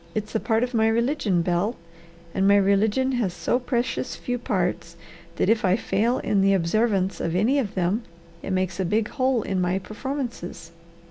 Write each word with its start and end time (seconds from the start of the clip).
It's 0.15 0.33
a 0.33 0.39
part 0.39 0.63
of 0.63 0.73
my 0.73 0.87
religion, 0.87 1.43
Bel. 1.43 1.75
And 2.33 2.47
my 2.47 2.55
religion 2.57 3.11
has 3.11 3.35
so 3.35 3.59
precious 3.59 4.15
few 4.15 4.39
parts 4.39 4.95
that 5.35 5.47
if 5.47 5.63
I 5.63 5.75
fail 5.75 6.17
in 6.17 6.41
the 6.41 6.55
observance 6.55 7.19
of 7.19 7.35
any 7.35 7.59
of 7.59 7.75
them 7.75 8.01
it 8.41 8.49
makes 8.49 8.79
a 8.79 8.83
big 8.83 9.09
hole 9.09 9.43
in 9.43 9.61
my 9.61 9.77
performances. 9.77 10.71